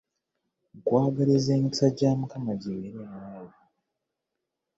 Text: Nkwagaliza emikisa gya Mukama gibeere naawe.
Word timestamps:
Nkwagaliza 0.79 1.49
emikisa 1.57 1.87
gya 1.97 2.09
Mukama 2.19 2.51
gibeere 2.59 2.91
naawe. 3.09 3.53